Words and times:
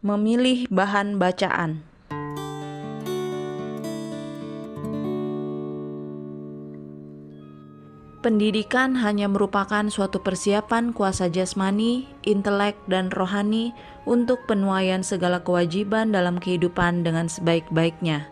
Memilih 0.00 0.64
bahan 0.72 1.20
bacaan. 1.20 1.84
Pendidikan 8.24 8.96
hanya 8.96 9.28
merupakan 9.28 9.84
suatu 9.92 10.24
persiapan 10.24 10.96
kuasa 10.96 11.28
jasmani, 11.28 12.08
intelek, 12.24 12.80
dan 12.88 13.12
rohani 13.12 13.76
untuk 14.08 14.40
penuaian 14.48 15.04
segala 15.04 15.44
kewajiban 15.44 16.16
dalam 16.16 16.40
kehidupan 16.40 17.04
dengan 17.04 17.28
sebaik-baiknya. 17.28 18.24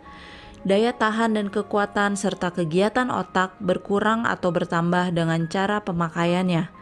Daya 0.64 0.96
tahan 0.96 1.36
dan 1.36 1.52
kekuatan 1.52 2.16
serta 2.16 2.48
kegiatan 2.48 3.12
otak 3.12 3.60
berkurang 3.60 4.24
atau 4.24 4.56
bertambah 4.56 5.12
dengan 5.12 5.44
cara 5.52 5.84
pemakaiannya 5.84 6.77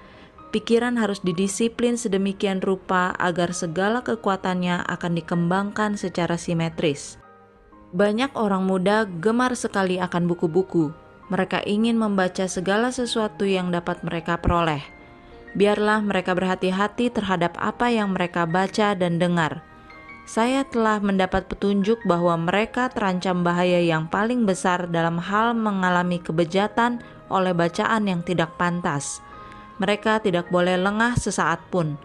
Pikiran 0.55 0.95
harus 0.95 1.19
didisiplin 1.27 1.99
sedemikian 1.99 2.62
rupa 2.62 3.11
agar 3.19 3.51
segala 3.51 4.07
kekuatannya 4.07 4.87
akan 4.87 5.12
dikembangkan 5.19 5.99
secara 5.99 6.39
simetris. 6.39 7.19
Banyak 7.91 8.30
orang 8.39 8.62
muda 8.62 9.11
gemar 9.19 9.59
sekali 9.59 9.98
akan 9.98 10.30
buku-buku. 10.30 10.95
Mereka 11.34 11.67
ingin 11.67 11.98
membaca 11.98 12.47
segala 12.47 12.95
sesuatu 12.95 13.43
yang 13.43 13.75
dapat 13.75 14.06
mereka 14.06 14.39
peroleh. 14.39 14.87
Biarlah 15.59 15.98
mereka 16.06 16.39
berhati-hati 16.39 17.11
terhadap 17.11 17.59
apa 17.59 17.91
yang 17.91 18.15
mereka 18.15 18.47
baca 18.47 18.95
dan 18.95 19.19
dengar. 19.19 19.67
Saya 20.31 20.62
telah 20.67 21.03
mendapat 21.03 21.51
petunjuk 21.51 22.03
bahwa 22.06 22.39
mereka 22.39 22.87
terancam 22.91 23.42
bahaya 23.42 23.83
yang 23.83 24.06
paling 24.06 24.47
besar 24.47 24.87
dalam 24.91 25.19
hal 25.19 25.55
mengalami 25.59 26.23
kebejatan 26.23 27.03
oleh 27.31 27.51
bacaan 27.55 28.06
yang 28.06 28.23
tidak 28.23 28.55
pantas 28.59 29.26
mereka 29.77 30.21
tidak 30.21 30.48
boleh 30.48 30.80
lengah 30.80 31.16
sesaat 31.16 31.61
pun. 31.69 32.01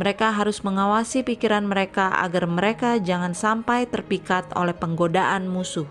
Mereka 0.00 0.32
harus 0.32 0.64
mengawasi 0.64 1.20
pikiran 1.26 1.68
mereka 1.68 2.08
agar 2.24 2.48
mereka 2.48 2.96
jangan 2.96 3.36
sampai 3.36 3.84
terpikat 3.84 4.48
oleh 4.56 4.72
penggodaan 4.72 5.44
musuh. 5.50 5.88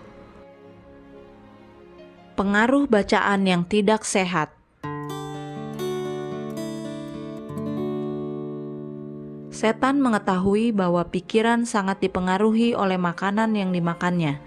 Pengaruh 2.34 2.88
bacaan 2.88 3.44
yang 3.44 3.68
tidak 3.68 4.08
sehat 4.08 4.59
Setan 9.59 10.00
mengetahui 10.00 10.72
bahwa 10.72 11.03
pikiran 11.03 11.68
sangat 11.68 12.00
dipengaruhi 12.00 12.80
oleh 12.80 12.96
makanan 12.96 13.59
yang 13.59 13.75
dimakannya 13.75 14.40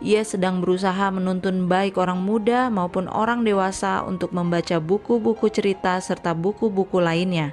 ia 0.00 0.24
sedang 0.24 0.64
berusaha 0.64 1.12
menuntun 1.12 1.68
baik 1.68 2.00
orang 2.00 2.24
muda 2.24 2.72
maupun 2.72 3.04
orang 3.12 3.44
dewasa 3.44 4.00
untuk 4.00 4.32
membaca 4.32 4.80
buku-buku 4.80 5.52
cerita 5.52 6.00
serta 6.00 6.32
buku-buku 6.32 6.96
lainnya. 7.04 7.52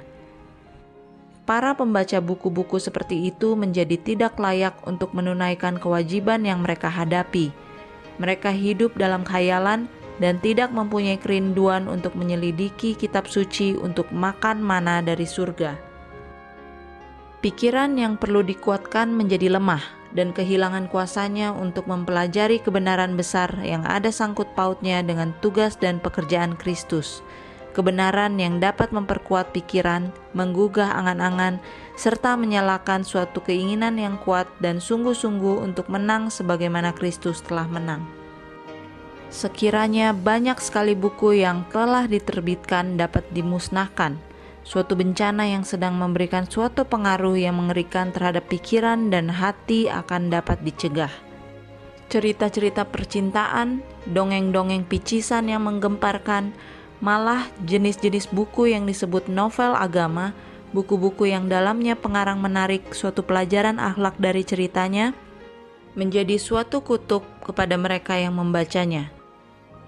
Para 1.44 1.76
pembaca 1.76 2.20
buku-buku 2.20 2.80
seperti 2.80 3.28
itu 3.28 3.56
menjadi 3.56 3.96
tidak 4.00 4.36
layak 4.40 4.76
untuk 4.84 5.12
menunaikan 5.12 5.76
kewajiban 5.80 6.44
yang 6.44 6.64
mereka 6.64 6.88
hadapi. 6.88 7.52
Mereka 8.20 8.52
hidup 8.52 8.96
dalam 8.96 9.24
khayalan 9.24 9.88
dan 10.20 10.40
tidak 10.40 10.72
mempunyai 10.72 11.20
kerinduan 11.20 11.88
untuk 11.88 12.16
menyelidiki 12.16 12.96
kitab 12.96 13.28
suci 13.28 13.76
untuk 13.76 14.08
makan 14.12 14.60
mana 14.60 15.00
dari 15.04 15.24
surga. 15.24 15.76
Pikiran 17.38 17.96
yang 17.96 18.18
perlu 18.18 18.42
dikuatkan 18.42 19.08
menjadi 19.14 19.56
lemah 19.56 19.97
dan 20.16 20.32
kehilangan 20.32 20.88
kuasanya 20.88 21.52
untuk 21.52 21.84
mempelajari 21.84 22.60
kebenaran 22.60 23.16
besar 23.16 23.52
yang 23.60 23.84
ada 23.84 24.08
sangkut 24.08 24.48
pautnya 24.56 25.04
dengan 25.04 25.36
tugas 25.44 25.76
dan 25.76 26.00
pekerjaan 26.00 26.56
Kristus. 26.56 27.20
Kebenaran 27.76 28.40
yang 28.42 28.58
dapat 28.58 28.90
memperkuat 28.90 29.54
pikiran, 29.54 30.10
menggugah 30.34 30.98
angan-angan, 30.98 31.62
serta 31.94 32.34
menyalakan 32.34 33.06
suatu 33.06 33.38
keinginan 33.44 34.00
yang 34.00 34.18
kuat 34.18 34.50
dan 34.58 34.82
sungguh-sungguh 34.82 35.62
untuk 35.62 35.86
menang 35.86 36.32
sebagaimana 36.32 36.90
Kristus 36.96 37.38
telah 37.44 37.70
menang. 37.70 38.02
Sekiranya 39.28 40.16
banyak 40.16 40.56
sekali 40.58 40.96
buku 40.96 41.44
yang 41.44 41.68
telah 41.68 42.08
diterbitkan 42.08 42.96
dapat 42.96 43.28
dimusnahkan, 43.30 44.16
suatu 44.68 44.92
bencana 44.92 45.48
yang 45.48 45.64
sedang 45.64 45.96
memberikan 45.96 46.44
suatu 46.44 46.84
pengaruh 46.84 47.40
yang 47.40 47.56
mengerikan 47.56 48.12
terhadap 48.12 48.52
pikiran 48.52 49.08
dan 49.08 49.32
hati 49.32 49.88
akan 49.88 50.28
dapat 50.28 50.60
dicegah. 50.60 51.08
Cerita-cerita 52.12 52.84
percintaan, 52.84 53.80
dongeng-dongeng 54.12 54.84
picisan 54.84 55.48
yang 55.48 55.64
menggemparkan, 55.64 56.52
malah 57.00 57.48
jenis-jenis 57.64 58.28
buku 58.28 58.76
yang 58.76 58.84
disebut 58.84 59.32
novel 59.32 59.72
agama, 59.72 60.36
buku-buku 60.76 61.32
yang 61.32 61.48
dalamnya 61.48 61.96
pengarang 61.96 62.44
menarik 62.44 62.92
suatu 62.92 63.24
pelajaran 63.24 63.80
akhlak 63.80 64.20
dari 64.20 64.44
ceritanya, 64.44 65.16
menjadi 65.96 66.36
suatu 66.36 66.84
kutuk 66.84 67.24
kepada 67.40 67.80
mereka 67.80 68.20
yang 68.20 68.36
membacanya. 68.36 69.08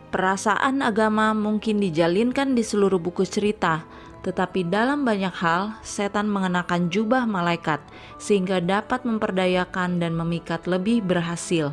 Perasaan 0.09 0.81
agama 0.81 1.37
mungkin 1.37 1.85
dijalinkan 1.85 2.57
di 2.57 2.65
seluruh 2.65 2.99
buku 2.99 3.29
cerita, 3.29 3.85
tetapi 4.21 4.69
dalam 4.69 5.09
banyak 5.09 5.33
hal, 5.33 5.81
setan 5.81 6.29
mengenakan 6.29 6.93
jubah 6.93 7.25
malaikat 7.25 7.81
sehingga 8.21 8.61
dapat 8.61 9.09
memperdayakan 9.09 10.01
dan 10.01 10.13
memikat 10.13 10.69
lebih 10.69 11.01
berhasil. 11.01 11.73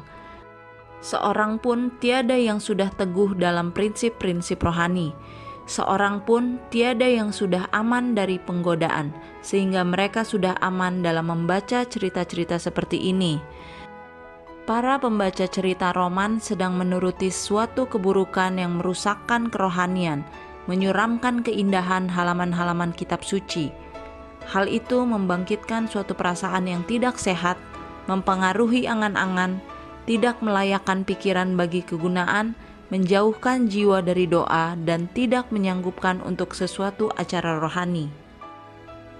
Seorang 1.03 1.61
pun 1.61 1.93
tiada 2.01 2.33
yang 2.33 2.57
sudah 2.57 2.89
teguh 2.89 3.37
dalam 3.37 3.69
prinsip-prinsip 3.69 4.57
rohani. 4.63 5.13
Seorang 5.67 6.23
pun 6.23 6.63
tiada 6.71 7.03
yang 7.03 7.35
sudah 7.35 7.67
aman 7.75 8.15
dari 8.15 8.39
penggodaan, 8.39 9.11
sehingga 9.43 9.83
mereka 9.83 10.23
sudah 10.23 10.55
aman 10.63 11.03
dalam 11.03 11.27
membaca 11.27 11.83
cerita-cerita 11.83 12.55
seperti 12.55 13.11
ini. 13.11 13.35
Para 14.63 14.99
pembaca 14.99 15.47
cerita 15.47 15.95
roman 15.95 16.43
sedang 16.43 16.75
menuruti 16.75 17.31
suatu 17.31 17.87
keburukan 17.87 18.55
yang 18.59 18.79
merusakkan 18.79 19.47
kerohanian, 19.47 20.23
menyuramkan 20.67 21.41
keindahan 21.41 22.11
halaman-halaman 22.11 22.91
kitab 22.91 23.23
suci. 23.23 23.71
Hal 24.47 24.67
itu 24.67 25.03
membangkitkan 25.03 25.91
suatu 25.91 26.15
perasaan 26.15 26.67
yang 26.67 26.83
tidak 26.87 27.19
sehat, 27.19 27.59
mempengaruhi 28.07 28.87
angan-angan, 28.87 29.59
tidak 30.07 30.39
melayakkan 30.39 31.03
pikiran 31.03 31.59
bagi 31.59 31.83
kegunaan, 31.83 32.55
menjauhkan 32.87 33.67
jiwa 33.67 33.99
dari 33.99 34.27
doa, 34.27 34.79
dan 34.79 35.11
tidak 35.11 35.51
menyanggupkan 35.51 36.23
untuk 36.23 36.55
sesuatu 36.55 37.11
acara 37.19 37.59
rohani. 37.59 38.07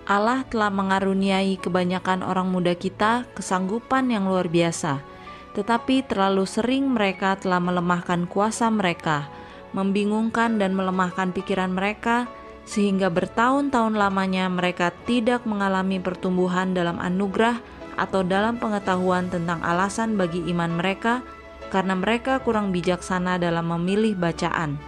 Allah 0.08 0.48
telah 0.48 0.72
mengaruniai 0.72 1.60
kebanyakan 1.60 2.24
orang 2.24 2.48
muda 2.48 2.72
kita 2.72 3.28
kesanggupan 3.36 4.08
yang 4.08 4.32
luar 4.32 4.48
biasa, 4.48 5.04
tetapi 5.52 6.08
terlalu 6.08 6.48
sering 6.48 6.88
mereka 6.88 7.36
telah 7.36 7.60
melemahkan 7.60 8.24
kuasa 8.32 8.72
mereka 8.72 9.28
membingungkan 9.72 10.60
dan 10.60 10.76
melemahkan 10.76 11.32
pikiran 11.36 11.72
mereka, 11.72 12.28
sehingga 12.68 13.08
bertahun-tahun 13.08 13.96
lamanya 13.96 14.52
mereka 14.52 14.92
tidak 15.08 15.48
mengalami 15.48 16.04
pertumbuhan 16.04 16.76
dalam 16.76 17.00
anugerah 17.00 17.60
atau 17.96 18.22
dalam 18.22 18.60
pengetahuan 18.60 19.32
tentang 19.32 19.64
alasan 19.64 20.20
bagi 20.20 20.44
iman 20.52 20.76
mereka, 20.76 21.24
karena 21.72 21.96
mereka 21.96 22.40
kurang 22.44 22.72
bijaksana 22.72 23.40
dalam 23.40 23.72
memilih 23.72 24.16
bacaan. 24.16 24.80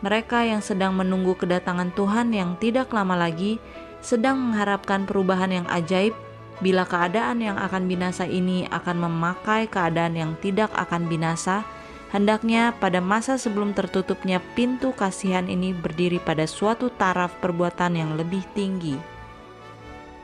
Mereka 0.00 0.48
yang 0.48 0.64
sedang 0.64 0.96
menunggu 0.96 1.36
kedatangan 1.36 1.92
Tuhan 1.92 2.32
yang 2.32 2.56
tidak 2.56 2.88
lama 2.94 3.20
lagi 3.20 3.60
sedang 4.00 4.40
mengharapkan 4.40 5.04
perubahan 5.04 5.52
yang 5.52 5.66
ajaib 5.68 6.16
bila 6.64 6.88
keadaan 6.88 7.40
yang 7.44 7.56
akan 7.60 7.84
binasa 7.84 8.24
ini 8.24 8.64
akan 8.72 8.96
memakai 9.08 9.68
keadaan 9.68 10.16
yang 10.16 10.32
tidak 10.40 10.72
akan 10.72 11.04
binasa 11.08 11.64
Hendaknya 12.10 12.74
pada 12.74 12.98
masa 12.98 13.38
sebelum 13.38 13.70
tertutupnya 13.70 14.42
pintu 14.58 14.90
kasihan 14.90 15.46
ini 15.46 15.70
berdiri 15.70 16.18
pada 16.18 16.42
suatu 16.42 16.90
taraf 16.90 17.38
perbuatan 17.38 17.94
yang 17.94 18.18
lebih 18.18 18.42
tinggi. 18.50 18.98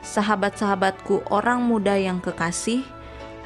Sahabat-sahabatku 0.03 1.31
orang 1.31 1.63
muda 1.63 1.95
yang 1.95 2.19
kekasih, 2.19 2.83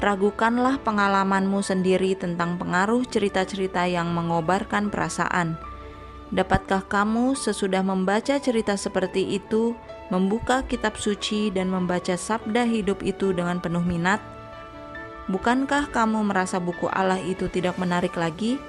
ragukanlah 0.02 0.82
pengalamanmu 0.82 1.62
sendiri 1.62 2.18
tentang 2.18 2.58
pengaruh 2.58 3.06
cerita-cerita 3.06 3.86
yang 3.86 4.10
mengobarkan 4.10 4.90
perasaan. 4.90 5.62
Dapatkah 6.34 6.82
kamu 6.90 7.38
sesudah 7.38 7.86
membaca 7.86 8.42
cerita 8.42 8.74
seperti 8.74 9.38
itu, 9.38 9.78
membuka 10.10 10.66
kitab 10.66 10.98
suci 10.98 11.54
dan 11.54 11.70
membaca 11.70 12.18
sabda 12.18 12.66
hidup 12.66 13.06
itu 13.06 13.38
dengan 13.38 13.62
penuh 13.62 13.86
minat? 13.86 14.41
Bukankah 15.32 15.96
kamu 15.96 16.28
merasa 16.28 16.60
buku 16.60 16.92
Allah 16.92 17.24
itu 17.24 17.48
tidak 17.48 17.80
menarik 17.80 18.20
lagi? 18.20 18.60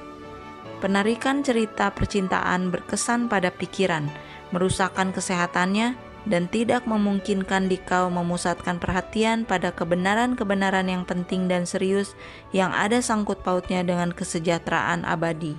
Penarikan 0.78 1.42
cerita 1.42 1.90
percintaan 1.90 2.70
berkesan 2.70 3.26
pada 3.26 3.50
pikiran, 3.50 4.06
merusakkan 4.54 5.10
kesehatannya, 5.10 5.98
dan 6.22 6.46
tidak 6.46 6.86
memungkinkan 6.86 7.66
dikau 7.66 8.06
memusatkan 8.06 8.78
perhatian 8.78 9.42
pada 9.42 9.74
kebenaran-kebenaran 9.74 10.86
yang 10.86 11.02
penting 11.02 11.50
dan 11.50 11.66
serius 11.66 12.14
yang 12.54 12.70
ada 12.70 13.02
sangkut 13.02 13.42
pautnya 13.42 13.82
dengan 13.82 14.14
kesejahteraan 14.14 15.02
abadi. 15.02 15.58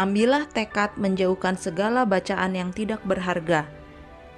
Ambillah 0.00 0.48
tekad 0.48 0.96
menjauhkan 0.96 1.60
segala 1.60 2.08
bacaan 2.08 2.56
yang 2.56 2.72
tidak 2.72 3.04
berharga. 3.04 3.68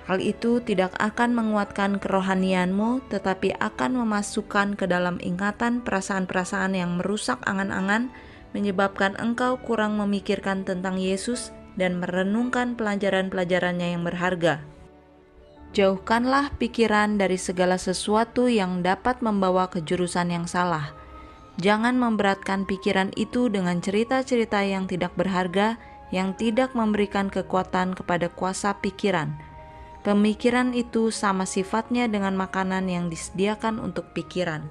Hal 0.06 0.22
itu 0.22 0.62
tidak 0.62 0.94
akan 1.02 1.34
menguatkan 1.34 1.98
kerohanianmu, 1.98 3.10
tetapi 3.10 3.58
akan 3.58 4.06
memasukkan 4.06 4.78
ke 4.78 4.86
dalam 4.86 5.18
ingatan 5.18 5.82
perasaan-perasaan 5.82 6.78
yang 6.78 7.02
merusak 7.02 7.42
angan-angan, 7.42 8.14
menyebabkan 8.54 9.18
engkau 9.18 9.58
kurang 9.58 9.98
memikirkan 9.98 10.62
tentang 10.62 11.02
Yesus 11.02 11.50
dan 11.74 11.98
merenungkan 11.98 12.78
pelajaran-pelajarannya 12.78 13.98
yang 13.98 14.06
berharga. 14.06 14.62
Jauhkanlah 15.74 16.54
pikiran 16.54 17.18
dari 17.18 17.36
segala 17.36 17.74
sesuatu 17.74 18.46
yang 18.46 18.86
dapat 18.86 19.18
membawa 19.26 19.66
ke 19.66 19.82
jurusan 19.82 20.30
yang 20.30 20.46
salah. 20.46 20.94
Jangan 21.58 21.98
memberatkan 21.98 22.62
pikiran 22.62 23.10
itu 23.18 23.50
dengan 23.50 23.82
cerita-cerita 23.82 24.62
yang 24.62 24.86
tidak 24.86 25.18
berharga, 25.18 25.82
yang 26.14 26.38
tidak 26.38 26.78
memberikan 26.78 27.26
kekuatan 27.26 27.98
kepada 27.98 28.30
kuasa 28.30 28.78
pikiran 28.78 29.45
Pemikiran 30.06 30.70
itu 30.70 31.10
sama 31.10 31.50
sifatnya 31.50 32.06
dengan 32.06 32.38
makanan 32.38 32.86
yang 32.86 33.10
disediakan 33.10 33.82
untuk 33.82 34.14
pikiran. 34.14 34.62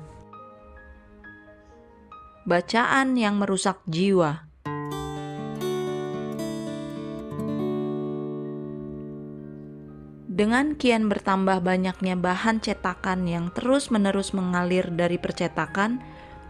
Bacaan 2.48 3.20
yang 3.20 3.36
merusak 3.36 3.84
jiwa. 3.84 4.48
Dengan 10.32 10.80
kian 10.80 11.12
bertambah 11.12 11.60
banyaknya 11.60 12.16
bahan 12.16 12.64
cetakan 12.64 13.28
yang 13.28 13.52
terus-menerus 13.52 14.32
mengalir 14.32 14.88
dari 14.88 15.20
percetakan, 15.20 16.00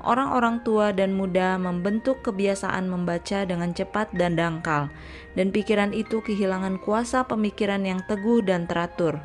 orang-orang 0.06 0.62
tua 0.62 0.94
dan 0.94 1.18
muda 1.18 1.58
membentuk 1.58 2.22
kebiasaan 2.24 2.88
membaca 2.88 3.44
dengan 3.44 3.74
cepat 3.74 4.14
dan 4.14 4.38
dangkal, 4.38 4.88
dan 5.34 5.50
pikiran 5.50 5.92
itu 5.92 6.22
kehilangan 6.22 6.80
kuasa 6.80 7.26
pemikiran 7.26 7.84
yang 7.84 8.00
teguh 8.06 8.46
dan 8.46 8.70
teratur. 8.70 9.20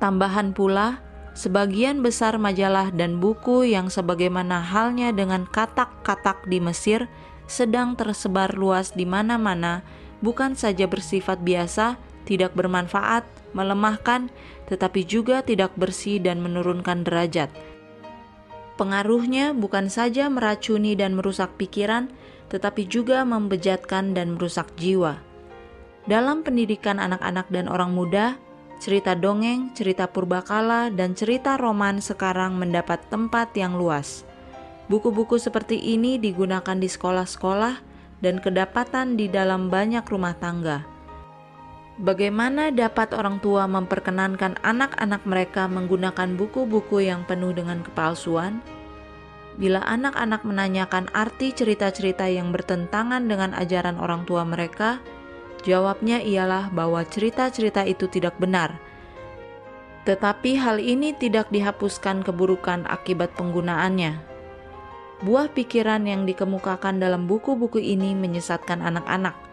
Tambahan 0.00 0.56
pula, 0.56 1.04
sebagian 1.36 2.00
besar 2.00 2.40
majalah 2.40 2.88
dan 2.90 3.20
buku 3.20 3.68
yang 3.68 3.92
sebagaimana 3.92 4.64
halnya 4.64 5.12
dengan 5.12 5.44
katak-katak 5.44 6.48
di 6.48 6.58
Mesir 6.58 7.06
sedang 7.44 7.94
tersebar 7.94 8.56
luas 8.56 8.96
di 8.96 9.04
mana-mana, 9.04 9.84
bukan 10.24 10.56
saja 10.56 10.88
bersifat 10.88 11.44
biasa, 11.44 12.00
tidak 12.24 12.56
bermanfaat, 12.56 13.28
melemahkan, 13.52 14.32
tetapi 14.72 15.04
juga 15.04 15.44
tidak 15.44 15.74
bersih 15.76 16.22
dan 16.22 16.40
menurunkan 16.40 17.02
derajat 17.04 17.50
Pengaruhnya 18.80 19.52
bukan 19.52 19.92
saja 19.92 20.32
meracuni 20.32 20.96
dan 20.96 21.12
merusak 21.12 21.52
pikiran, 21.60 22.08
tetapi 22.48 22.88
juga 22.88 23.28
membejatkan 23.28 24.16
dan 24.16 24.40
merusak 24.40 24.72
jiwa. 24.80 25.20
Dalam 26.08 26.40
pendidikan 26.40 26.96
anak-anak 26.96 27.52
dan 27.52 27.68
orang 27.68 27.92
muda, 27.92 28.40
cerita 28.80 29.12
dongeng, 29.12 29.76
cerita 29.76 30.08
purbakala, 30.08 30.88
dan 30.88 31.12
cerita 31.12 31.60
roman 31.60 32.00
sekarang 32.00 32.56
mendapat 32.56 33.04
tempat 33.12 33.52
yang 33.52 33.76
luas. 33.76 34.24
Buku-buku 34.88 35.36
seperti 35.36 35.76
ini 35.76 36.16
digunakan 36.16 36.74
di 36.74 36.88
sekolah-sekolah 36.88 37.84
dan 38.24 38.40
kedapatan 38.40 39.20
di 39.20 39.28
dalam 39.28 39.68
banyak 39.68 40.08
rumah 40.08 40.32
tangga. 40.40 40.88
Bagaimana 42.00 42.72
dapat 42.72 43.12
orang 43.12 43.44
tua 43.44 43.68
memperkenankan 43.68 44.56
anak-anak 44.64 45.20
mereka 45.28 45.68
menggunakan 45.68 46.32
buku-buku 46.32 47.04
yang 47.04 47.28
penuh 47.28 47.52
dengan 47.52 47.84
kepalsuan? 47.84 48.64
Bila 49.60 49.84
anak-anak 49.84 50.40
menanyakan 50.40 51.12
arti 51.12 51.52
cerita-cerita 51.52 52.24
yang 52.24 52.56
bertentangan 52.56 53.28
dengan 53.28 53.52
ajaran 53.52 54.00
orang 54.00 54.24
tua 54.24 54.48
mereka, 54.48 54.96
jawabnya 55.60 56.24
ialah 56.24 56.72
bahwa 56.72 57.04
cerita-cerita 57.04 57.84
itu 57.84 58.08
tidak 58.08 58.32
benar. 58.40 58.80
Tetapi 60.08 60.56
hal 60.56 60.80
ini 60.80 61.12
tidak 61.12 61.52
dihapuskan 61.52 62.24
keburukan 62.24 62.88
akibat 62.88 63.36
penggunaannya. 63.36 64.16
Buah 65.20 65.52
pikiran 65.52 66.08
yang 66.08 66.24
dikemukakan 66.24 66.96
dalam 66.96 67.28
buku-buku 67.28 67.76
ini 67.76 68.16
menyesatkan 68.16 68.80
anak-anak 68.80 69.49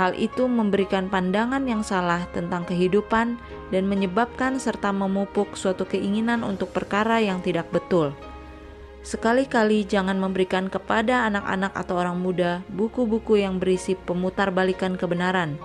Hal 0.00 0.16
itu 0.16 0.48
memberikan 0.48 1.12
pandangan 1.12 1.60
yang 1.68 1.84
salah 1.84 2.24
tentang 2.32 2.64
kehidupan 2.64 3.36
dan 3.68 3.84
menyebabkan 3.84 4.56
serta 4.56 4.96
memupuk 4.96 5.52
suatu 5.60 5.84
keinginan 5.84 6.40
untuk 6.40 6.72
perkara 6.72 7.20
yang 7.20 7.44
tidak 7.44 7.68
betul. 7.68 8.16
Sekali-kali 9.04 9.84
jangan 9.84 10.16
memberikan 10.16 10.72
kepada 10.72 11.28
anak-anak 11.28 11.76
atau 11.76 12.00
orang 12.00 12.16
muda 12.16 12.64
buku-buku 12.72 13.44
yang 13.44 13.60
berisi 13.60 13.92
pemutarbalikan 13.92 14.96
kebenaran. 14.96 15.60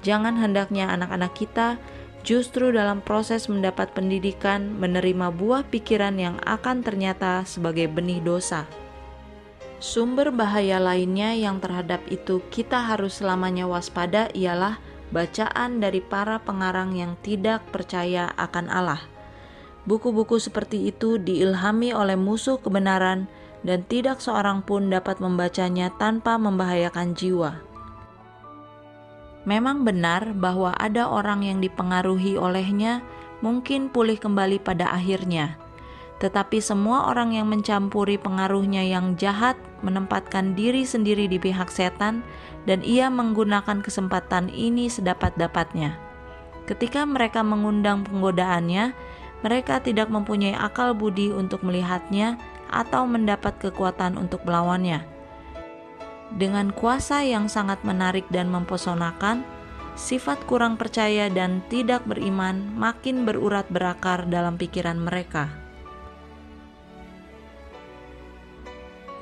Jangan 0.00 0.40
hendaknya 0.40 0.88
anak-anak 0.96 1.36
kita 1.36 1.76
justru 2.24 2.72
dalam 2.72 3.04
proses 3.04 3.44
mendapat 3.44 3.92
pendidikan 3.92 4.72
menerima 4.80 5.36
buah 5.36 5.68
pikiran 5.68 6.16
yang 6.16 6.40
akan 6.48 6.80
ternyata 6.80 7.44
sebagai 7.44 7.92
benih 7.92 8.24
dosa. 8.24 8.64
Sumber 9.76 10.32
bahaya 10.32 10.80
lainnya 10.80 11.36
yang 11.36 11.60
terhadap 11.60 12.00
itu 12.08 12.40
kita 12.48 12.80
harus 12.80 13.20
selamanya 13.20 13.68
waspada 13.68 14.32
ialah 14.32 14.80
bacaan 15.12 15.84
dari 15.84 16.00
para 16.00 16.40
pengarang 16.40 16.96
yang 16.96 17.12
tidak 17.20 17.60
percaya 17.68 18.32
akan 18.40 18.72
Allah. 18.72 19.04
Buku-buku 19.84 20.40
seperti 20.40 20.88
itu 20.88 21.20
diilhami 21.20 21.92
oleh 21.92 22.16
musuh 22.16 22.56
kebenaran 22.56 23.28
dan 23.62 23.84
tidak 23.84 24.24
seorang 24.24 24.64
pun 24.64 24.88
dapat 24.88 25.20
membacanya 25.20 25.92
tanpa 25.94 26.40
membahayakan 26.40 27.12
jiwa. 27.12 27.60
Memang 29.46 29.84
benar 29.86 30.34
bahwa 30.34 30.74
ada 30.74 31.06
orang 31.06 31.46
yang 31.46 31.62
dipengaruhi 31.62 32.34
olehnya 32.34 33.04
mungkin 33.44 33.92
pulih 33.92 34.18
kembali 34.18 34.58
pada 34.58 34.90
akhirnya 34.90 35.65
tetapi 36.16 36.64
semua 36.64 37.12
orang 37.12 37.36
yang 37.36 37.52
mencampuri 37.52 38.16
pengaruhnya 38.16 38.80
yang 38.80 39.20
jahat 39.20 39.56
menempatkan 39.84 40.56
diri 40.56 40.88
sendiri 40.88 41.28
di 41.28 41.36
pihak 41.36 41.68
setan, 41.68 42.24
dan 42.64 42.80
ia 42.80 43.12
menggunakan 43.12 43.84
kesempatan 43.84 44.48
ini 44.48 44.88
sedapat-dapatnya. 44.88 46.00
Ketika 46.64 47.04
mereka 47.04 47.44
mengundang 47.44 48.02
penggodaannya, 48.08 48.96
mereka 49.44 49.78
tidak 49.78 50.08
mempunyai 50.08 50.56
akal 50.56 50.96
budi 50.96 51.30
untuk 51.30 51.62
melihatnya 51.62 52.40
atau 52.72 53.06
mendapat 53.06 53.54
kekuatan 53.60 54.18
untuk 54.18 54.42
melawannya. 54.42 55.04
Dengan 56.34 56.74
kuasa 56.74 57.22
yang 57.22 57.46
sangat 57.46 57.86
menarik 57.86 58.26
dan 58.34 58.50
mempesonakan, 58.50 59.46
sifat 59.94 60.42
kurang 60.50 60.74
percaya 60.74 61.30
dan 61.30 61.62
tidak 61.70 62.02
beriman 62.02 62.74
makin 62.74 63.22
berurat 63.22 63.68
berakar 63.70 64.26
dalam 64.26 64.58
pikiran 64.58 64.98
mereka. 64.98 65.65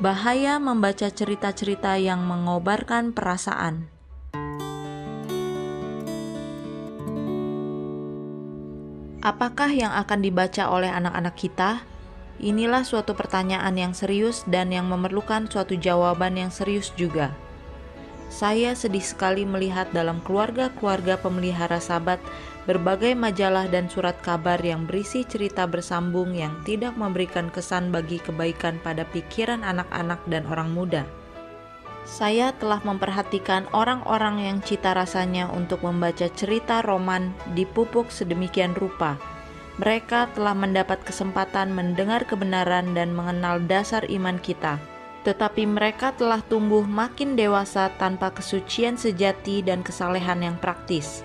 Bahaya 0.03 0.59
membaca 0.59 1.07
cerita-cerita 1.07 1.95
yang 2.03 2.27
mengobarkan 2.27 3.15
perasaan. 3.15 3.87
Apakah 9.23 9.71
yang 9.71 9.95
akan 9.95 10.19
dibaca 10.19 10.67
oleh 10.67 10.91
anak-anak 10.91 11.39
kita? 11.39 11.87
Inilah 12.43 12.83
suatu 12.83 13.15
pertanyaan 13.15 13.79
yang 13.79 13.95
serius 13.95 14.43
dan 14.51 14.75
yang 14.75 14.91
memerlukan 14.91 15.47
suatu 15.47 15.79
jawaban 15.79 16.43
yang 16.43 16.51
serius 16.51 16.91
juga. 16.99 17.31
Saya 18.35 18.75
sedih 18.75 19.07
sekali 19.07 19.47
melihat 19.47 19.95
dalam 19.95 20.19
keluarga-keluarga 20.27 21.23
pemelihara 21.23 21.79
sabat 21.79 22.19
berbagai 22.65 23.13
majalah 23.13 23.69
dan 23.69 23.93
surat 23.93 24.17
kabar 24.25 24.57
yang 24.65 24.89
berisi 24.89 25.25
cerita 25.25 25.69
bersambung 25.69 26.33
yang 26.33 26.57
tidak 26.65 26.97
memberikan 26.97 27.53
kesan 27.53 27.93
bagi 27.93 28.17
kebaikan 28.21 28.81
pada 28.81 29.05
pikiran 29.13 29.61
anak-anak 29.61 30.21
dan 30.33 30.49
orang 30.49 30.73
muda. 30.73 31.05
Saya 32.05 32.53
telah 32.61 32.85
memperhatikan 32.85 33.65
orang-orang 33.73 34.45
yang 34.45 34.59
cita 34.61 34.93
rasanya 34.93 35.49
untuk 35.49 35.81
membaca 35.81 36.29
cerita 36.37 36.85
roman 36.85 37.33
dipupuk 37.57 38.13
sedemikian 38.13 38.77
rupa. 38.77 39.17
Mereka 39.81 40.37
telah 40.37 40.53
mendapat 40.53 41.01
kesempatan 41.03 41.73
mendengar 41.73 42.29
kebenaran 42.29 42.93
dan 42.93 43.11
mengenal 43.11 43.59
dasar 43.65 44.05
iman 44.07 44.37
kita, 44.39 44.77
tetapi 45.25 45.65
mereka 45.65 46.13
telah 46.15 46.45
tumbuh 46.45 46.85
makin 46.85 47.35
dewasa 47.35 47.91
tanpa 47.97 48.31
kesucian 48.37 49.01
sejati 49.01 49.65
dan 49.65 49.81
kesalehan 49.81 50.45
yang 50.45 50.57
praktis 50.61 51.25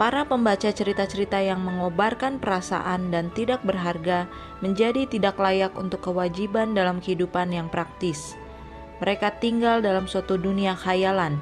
para 0.00 0.24
pembaca 0.24 0.72
cerita-cerita 0.72 1.44
yang 1.44 1.60
mengobarkan 1.60 2.40
perasaan 2.40 3.12
dan 3.12 3.28
tidak 3.36 3.60
berharga 3.68 4.24
menjadi 4.64 5.04
tidak 5.04 5.36
layak 5.36 5.76
untuk 5.76 6.00
kewajiban 6.00 6.72
dalam 6.72 7.04
kehidupan 7.04 7.52
yang 7.52 7.68
praktis. 7.68 8.32
Mereka 9.04 9.44
tinggal 9.44 9.84
dalam 9.84 10.08
suatu 10.08 10.40
dunia 10.40 10.72
khayalan. 10.72 11.36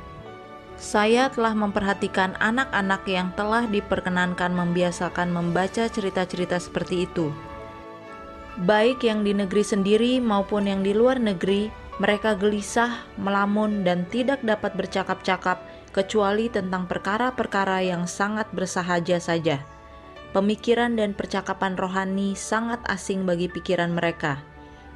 Saya 0.74 1.30
telah 1.30 1.54
memperhatikan 1.54 2.34
anak-anak 2.42 3.06
yang 3.06 3.30
telah 3.38 3.62
diperkenankan 3.70 4.50
membiasakan 4.50 5.30
membaca 5.30 5.86
cerita-cerita 5.86 6.58
seperti 6.58 7.06
itu. 7.06 7.30
Baik 8.66 9.06
yang 9.06 9.22
di 9.22 9.38
negeri 9.38 9.62
sendiri 9.62 10.18
maupun 10.18 10.66
yang 10.66 10.82
di 10.82 10.98
luar 10.98 11.22
negeri, 11.22 11.70
mereka 12.02 12.34
gelisah, 12.34 13.06
melamun, 13.22 13.86
dan 13.86 14.02
tidak 14.10 14.42
dapat 14.42 14.74
bercakap-cakap 14.74 15.62
kecuali 15.90 16.52
tentang 16.52 16.86
perkara-perkara 16.86 17.84
yang 17.84 18.04
sangat 18.04 18.48
bersahaja 18.54 19.18
saja. 19.18 19.64
Pemikiran 20.36 20.94
dan 20.96 21.16
percakapan 21.16 21.74
rohani 21.74 22.36
sangat 22.36 22.84
asing 22.86 23.24
bagi 23.24 23.48
pikiran 23.48 23.92
mereka. 23.92 24.44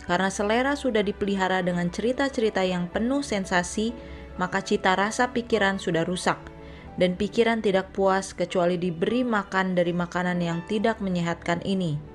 Karena 0.04 0.28
selera 0.28 0.76
sudah 0.76 1.00
dipelihara 1.00 1.64
dengan 1.64 1.88
cerita-cerita 1.88 2.60
yang 2.66 2.90
penuh 2.92 3.24
sensasi, 3.24 3.96
maka 4.36 4.60
cita 4.60 4.92
rasa 4.92 5.32
pikiran 5.32 5.80
sudah 5.80 6.04
rusak, 6.04 6.36
dan 7.00 7.16
pikiran 7.16 7.64
tidak 7.64 7.94
puas 7.96 8.36
kecuali 8.36 8.76
diberi 8.76 9.24
makan 9.24 9.72
dari 9.78 9.96
makanan 9.96 10.38
yang 10.42 10.60
tidak 10.68 11.00
menyehatkan 11.00 11.64
ini 11.64 12.12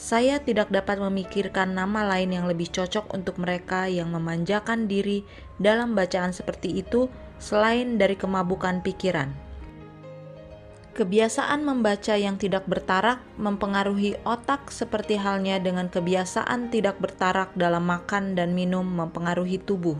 saya 0.00 0.40
tidak 0.40 0.72
dapat 0.72 0.96
memikirkan 0.96 1.76
nama 1.76 2.08
lain 2.08 2.32
yang 2.32 2.48
lebih 2.48 2.72
cocok 2.72 3.12
untuk 3.12 3.36
mereka 3.36 3.84
yang 3.84 4.08
memanjakan 4.08 4.88
diri 4.88 5.28
dalam 5.60 5.92
bacaan 5.92 6.32
seperti 6.32 6.80
itu 6.80 7.12
selain 7.40 7.96
dari 7.96 8.14
kemabukan 8.14 8.84
pikiran. 8.84 9.32
Kebiasaan 10.90 11.64
membaca 11.64 12.12
yang 12.12 12.36
tidak 12.36 12.68
bertarak 12.68 13.24
mempengaruhi 13.40 14.20
otak 14.28 14.68
seperti 14.68 15.16
halnya 15.16 15.56
dengan 15.56 15.88
kebiasaan 15.88 16.68
tidak 16.68 17.00
bertarak 17.00 17.56
dalam 17.56 17.88
makan 17.88 18.36
dan 18.36 18.52
minum 18.52 18.84
mempengaruhi 18.84 19.56
tubuh. 19.64 19.96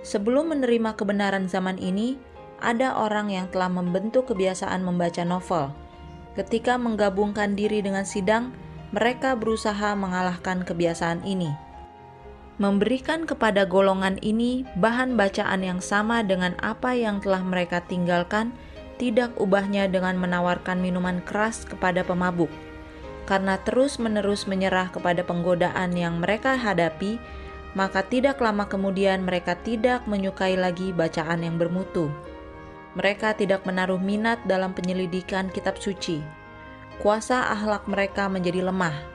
Sebelum 0.00 0.56
menerima 0.56 0.96
kebenaran 0.96 1.52
zaman 1.52 1.76
ini, 1.76 2.16
ada 2.64 2.96
orang 2.96 3.28
yang 3.28 3.46
telah 3.52 3.68
membentuk 3.68 4.32
kebiasaan 4.32 4.80
membaca 4.80 5.20
novel. 5.20 5.74
Ketika 6.32 6.80
menggabungkan 6.80 7.52
diri 7.52 7.84
dengan 7.84 8.08
sidang, 8.08 8.56
mereka 8.94 9.34
berusaha 9.34 9.92
mengalahkan 9.98 10.62
kebiasaan 10.62 11.26
ini. 11.26 11.63
Memberikan 12.54 13.26
kepada 13.26 13.66
golongan 13.66 14.14
ini 14.22 14.62
bahan 14.78 15.18
bacaan 15.18 15.66
yang 15.66 15.80
sama 15.82 16.22
dengan 16.22 16.54
apa 16.62 16.94
yang 16.94 17.18
telah 17.18 17.42
mereka 17.42 17.82
tinggalkan, 17.82 18.54
tidak 18.94 19.34
ubahnya 19.42 19.90
dengan 19.90 20.14
menawarkan 20.14 20.78
minuman 20.78 21.18
keras 21.26 21.66
kepada 21.66 22.06
pemabuk. 22.06 22.50
Karena 23.26 23.58
terus-menerus 23.58 24.46
menyerah 24.46 24.94
kepada 24.94 25.26
penggodaan 25.26 25.98
yang 25.98 26.22
mereka 26.22 26.54
hadapi, 26.54 27.18
maka 27.74 28.06
tidak 28.06 28.38
lama 28.38 28.70
kemudian 28.70 29.26
mereka 29.26 29.58
tidak 29.58 30.06
menyukai 30.06 30.54
lagi 30.54 30.94
bacaan 30.94 31.42
yang 31.42 31.58
bermutu. 31.58 32.06
Mereka 32.94 33.34
tidak 33.34 33.66
menaruh 33.66 33.98
minat 33.98 34.38
dalam 34.46 34.70
penyelidikan 34.70 35.50
kitab 35.50 35.74
suci 35.82 36.44
kuasa 36.98 37.50
ahlak 37.50 37.90
mereka 37.90 38.30
menjadi 38.30 38.70
lemah. 38.70 39.13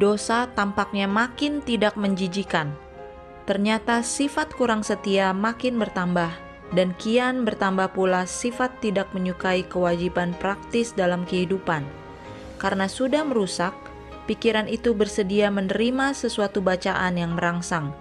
Dosa 0.00 0.48
tampaknya 0.56 1.04
makin 1.04 1.60
tidak 1.60 2.00
menjijikan. 2.00 2.72
Ternyata 3.44 4.00
sifat 4.00 4.54
kurang 4.56 4.80
setia 4.80 5.36
makin 5.36 5.76
bertambah, 5.76 6.32
dan 6.72 6.96
kian 6.96 7.44
bertambah 7.44 7.92
pula 7.92 8.24
sifat 8.24 8.80
tidak 8.80 9.12
menyukai 9.12 9.68
kewajiban 9.68 10.32
praktis 10.40 10.96
dalam 10.96 11.28
kehidupan. 11.28 11.84
Karena 12.56 12.88
sudah 12.88 13.20
merusak, 13.26 13.76
pikiran 14.24 14.70
itu 14.70 14.96
bersedia 14.96 15.52
menerima 15.52 16.16
sesuatu 16.16 16.64
bacaan 16.64 17.20
yang 17.20 17.36
merangsang. 17.36 17.92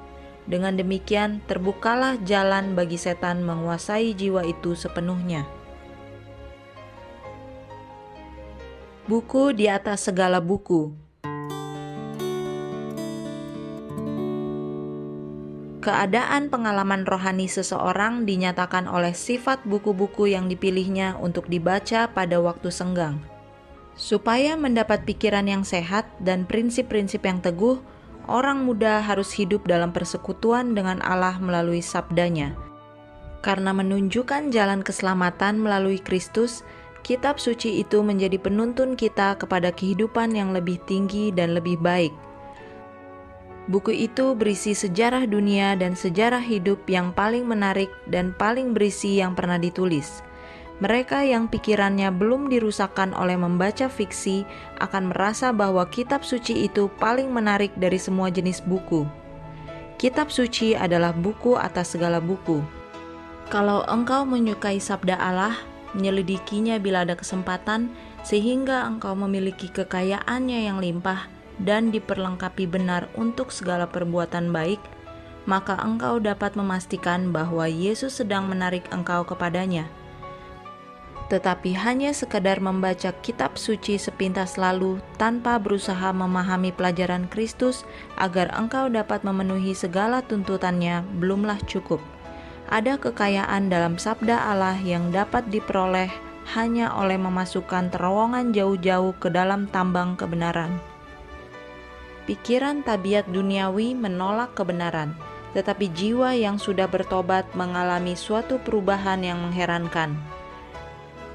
Dengan 0.47 0.79
demikian, 0.79 1.43
terbukalah 1.45 2.17
jalan 2.23 2.73
bagi 2.73 2.95
setan 2.95 3.43
menguasai 3.43 4.15
jiwa 4.15 4.47
itu 4.47 4.73
sepenuhnya. 4.73 5.43
Buku 9.09 9.51
di 9.51 9.67
atas 9.67 10.07
segala 10.07 10.39
buku. 10.39 11.10
Keadaan 15.81 16.53
pengalaman 16.53 17.09
rohani 17.09 17.49
seseorang 17.49 18.29
dinyatakan 18.29 18.85
oleh 18.85 19.17
sifat 19.17 19.65
buku-buku 19.65 20.29
yang 20.29 20.45
dipilihnya 20.45 21.17
untuk 21.17 21.49
dibaca 21.49 22.05
pada 22.05 22.37
waktu 22.37 22.69
senggang. 22.69 23.17
Supaya 23.97 24.53
mendapat 24.53 25.09
pikiran 25.09 25.49
yang 25.49 25.65
sehat 25.65 26.05
dan 26.21 26.45
prinsip-prinsip 26.45 27.25
yang 27.25 27.41
teguh, 27.41 27.81
orang 28.29 28.61
muda 28.61 29.01
harus 29.01 29.33
hidup 29.33 29.65
dalam 29.65 29.89
persekutuan 29.89 30.77
dengan 30.77 31.01
Allah 31.01 31.41
melalui 31.41 31.81
sabdanya. 31.81 32.53
Karena 33.41 33.73
menunjukkan 33.73 34.53
jalan 34.53 34.85
keselamatan 34.85 35.57
melalui 35.57 35.97
Kristus, 35.97 36.61
kitab 37.01 37.41
suci 37.41 37.81
itu 37.81 38.05
menjadi 38.05 38.37
penuntun 38.37 38.93
kita 38.93 39.33
kepada 39.33 39.73
kehidupan 39.73 40.37
yang 40.37 40.53
lebih 40.53 40.77
tinggi 40.85 41.33
dan 41.33 41.57
lebih 41.57 41.81
baik. 41.81 42.13
Buku 43.69 43.93
itu 43.93 44.33
berisi 44.33 44.73
sejarah 44.73 45.29
dunia 45.29 45.77
dan 45.77 45.93
sejarah 45.93 46.41
hidup 46.41 46.81
yang 46.89 47.13
paling 47.13 47.45
menarik 47.45 47.93
dan 48.09 48.33
paling 48.33 48.73
berisi 48.73 49.21
yang 49.21 49.37
pernah 49.37 49.61
ditulis. 49.61 50.25
Mereka 50.81 51.29
yang 51.29 51.45
pikirannya 51.45 52.09
belum 52.09 52.49
dirusakkan 52.49 53.13
oleh 53.13 53.37
membaca 53.37 53.85
fiksi 53.85 54.49
akan 54.81 55.13
merasa 55.13 55.53
bahwa 55.53 55.85
kitab 55.93 56.25
suci 56.25 56.65
itu 56.65 56.89
paling 56.97 57.29
menarik 57.29 57.69
dari 57.77 58.01
semua 58.01 58.33
jenis 58.33 58.65
buku. 58.65 59.05
Kitab 60.01 60.33
suci 60.33 60.73
adalah 60.73 61.13
buku 61.13 61.53
atas 61.53 61.93
segala 61.93 62.17
buku. 62.17 62.65
Kalau 63.53 63.85
engkau 63.85 64.25
menyukai 64.25 64.81
sabda 64.81 65.21
Allah, 65.21 65.53
menyelidikinya 65.93 66.81
bila 66.81 67.05
ada 67.05 67.13
kesempatan, 67.13 67.93
sehingga 68.25 68.89
engkau 68.89 69.13
memiliki 69.13 69.69
kekayaannya 69.69 70.65
yang 70.65 70.81
limpah 70.81 71.40
dan 71.59 71.91
diperlengkapi 71.91 72.69
benar 72.69 73.11
untuk 73.19 73.51
segala 73.51 73.89
perbuatan 73.89 74.53
baik, 74.53 74.79
maka 75.49 75.75
engkau 75.81 76.21
dapat 76.21 76.55
memastikan 76.55 77.33
bahwa 77.33 77.65
Yesus 77.65 78.21
sedang 78.21 78.47
menarik 78.47 78.85
engkau 78.93 79.25
kepadanya. 79.25 79.89
Tetapi 81.27 81.75
hanya 81.79 82.11
sekadar 82.11 82.59
membaca 82.59 83.15
kitab 83.23 83.55
suci 83.55 83.95
sepintas 83.95 84.59
lalu 84.59 84.99
tanpa 85.15 85.55
berusaha 85.57 86.11
memahami 86.11 86.75
pelajaran 86.75 87.31
Kristus 87.31 87.87
agar 88.19 88.51
engkau 88.51 88.91
dapat 88.91 89.23
memenuhi 89.23 89.71
segala 89.71 90.19
tuntutannya 90.19 91.07
belumlah 91.23 91.63
cukup 91.71 92.03
ada 92.71 92.95
kekayaan 92.95 93.67
dalam 93.67 93.99
sabda 93.99 94.47
Allah 94.47 94.79
yang 94.79 95.11
dapat 95.11 95.43
diperoleh 95.51 96.07
hanya 96.55 96.95
oleh 96.95 97.19
memasukkan 97.19 97.91
terowongan 97.91 98.55
jauh-jauh 98.55 99.11
ke 99.19 99.27
dalam 99.27 99.67
tambang 99.67 100.15
kebenaran. 100.15 100.79
Pikiran 102.29 102.85
tabiat 102.85 103.25
duniawi 103.29 103.97
menolak 103.97 104.53
kebenaran, 104.53 105.17
tetapi 105.57 105.89
jiwa 105.91 106.37
yang 106.37 106.61
sudah 106.61 106.85
bertobat 106.85 107.49
mengalami 107.57 108.13
suatu 108.13 108.61
perubahan 108.61 109.25
yang 109.25 109.41
mengherankan. 109.41 110.13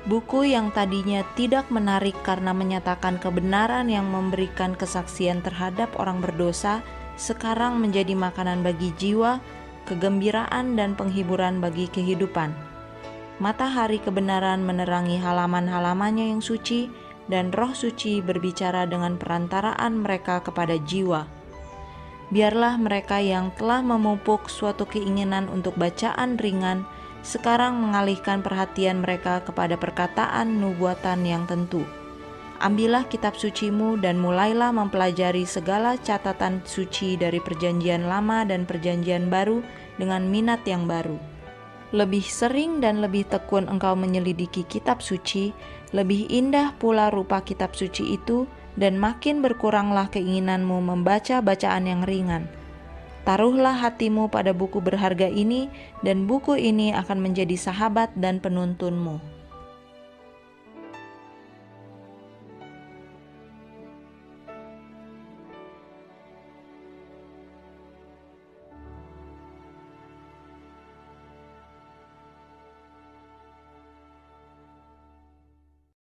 Buku 0.07 0.47
yang 0.47 0.71
tadinya 0.71 1.27
tidak 1.35 1.67
menarik 1.67 2.15
karena 2.23 2.55
menyatakan 2.55 3.19
kebenaran 3.19 3.91
yang 3.91 4.07
memberikan 4.07 4.79
kesaksian 4.79 5.43
terhadap 5.43 5.91
orang 5.99 6.23
berdosa, 6.23 6.79
sekarang 7.19 7.83
menjadi 7.83 8.15
makanan 8.15 8.63
bagi 8.63 8.95
jiwa 8.95 9.43
kegembiraan 9.87 10.79
dan 10.79 10.99
penghiburan 10.99 11.63
bagi 11.63 11.91
kehidupan. 11.91 12.53
Matahari 13.39 14.03
kebenaran 14.03 14.67
menerangi 14.67 15.17
halaman-halamannya 15.23 16.35
yang 16.37 16.43
suci, 16.43 16.91
dan 17.27 17.51
roh 17.55 17.75
suci 17.75 18.23
berbicara 18.23 18.87
dengan 18.87 19.19
perantaraan 19.19 20.03
mereka 20.03 20.43
kepada 20.43 20.79
jiwa. 20.83 21.27
Biarlah 22.31 22.75
mereka 22.79 23.23
yang 23.23 23.55
telah 23.55 23.83
memupuk 23.87 24.51
suatu 24.51 24.83
keinginan 24.83 25.47
untuk 25.47 25.79
bacaan 25.79 26.35
ringan, 26.39 26.83
sekarang 27.23 27.79
mengalihkan 27.79 28.43
perhatian 28.43 29.03
mereka 29.03 29.43
kepada 29.47 29.79
perkataan 29.79 30.59
nubuatan 30.59 31.23
yang 31.23 31.47
tentu. 31.47 31.87
Ambillah 32.57 33.05
kitab 33.13 33.37
sucimu 33.37 34.01
dan 34.01 34.17
mulailah 34.17 34.73
mempelajari 34.73 35.45
segala 35.45 36.01
catatan 36.01 36.65
suci 36.65 37.21
dari 37.21 37.37
perjanjian 37.37 38.09
lama 38.09 38.49
dan 38.49 38.65
perjanjian 38.65 39.29
baru 39.29 39.61
dengan 40.01 40.25
minat 40.33 40.65
yang 40.65 40.89
baru. 40.89 41.21
Lebih 41.93 42.25
sering 42.25 42.81
dan 42.83 43.05
lebih 43.05 43.29
tekun 43.29 43.69
engkau 43.69 43.93
menyelidiki 43.95 44.65
kitab 44.67 45.05
suci, 45.05 45.53
lebih 45.95 46.27
indah 46.31 46.75
pula 46.79 47.13
rupa 47.13 47.43
kitab 47.43 47.75
suci 47.75 48.19
itu 48.19 48.49
dan 48.75 48.99
makin 48.99 49.45
berkuranglah 49.45 50.11
keinginanmu 50.11 50.83
membaca 50.83 51.39
bacaan 51.45 51.87
yang 51.87 52.03
ringan. 52.03 52.49
Taruhlah 53.27 53.75
hatimu 53.83 54.31
pada 54.31 54.55
buku 54.55 54.79
berharga 54.79 55.27
ini 55.27 55.67
dan 56.07 56.31
buku 56.31 56.55
ini 56.55 56.95
akan 56.95 57.19
menjadi 57.19 57.59
sahabat 57.59 58.15
dan 58.15 58.39
penuntunmu. 58.39 59.36